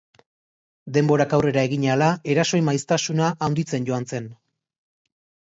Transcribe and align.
Denborak 0.95 1.35
aurrera 1.37 1.65
egin 1.69 1.85
ahala, 1.89 2.07
erasoen 2.37 2.67
maiztasuna 2.71 3.29
handitzen 3.49 3.87
joan 3.93 4.11
zen. 4.19 4.33